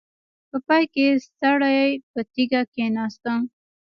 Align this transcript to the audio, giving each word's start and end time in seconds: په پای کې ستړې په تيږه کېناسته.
په 0.49 0.57
پای 0.67 0.83
کې 0.93 1.05
ستړې 1.25 1.79
په 2.11 2.19
تيږه 2.33 2.61
کېناسته. 2.73 3.33